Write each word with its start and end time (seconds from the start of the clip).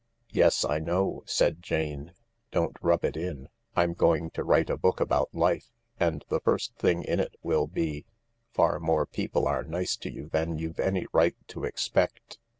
"Yes, 0.31 0.65
I 0.65 0.79
know," 0.79 1.21
said 1.27 1.61
Jane. 1.61 2.13
"Don't 2.49 2.75
rub 2.81 3.05
it 3.05 3.15
in. 3.15 3.49
I'm 3.75 3.93
going 3.93 4.31
to 4.31 4.43
write 4.43 4.71
a 4.71 4.75
book 4.75 4.99
about 4.99 5.29
life, 5.31 5.67
and 5.99 6.25
the 6.27 6.39
first 6.39 6.75
thing 6.75 7.03
in 7.03 7.19
it 7.19 7.35
will 7.43 7.67
be,' 7.67 8.07
Far 8.55 8.79
more 8.79 9.05
people 9.05 9.47
are 9.47 9.63
nice 9.63 9.95
to 9.97 10.11
you 10.11 10.27
than 10.27 10.57
you've 10.57 10.79
any 10.79 11.05
right 11.13 11.35
to 11.49 11.65
expect.' 11.65 12.39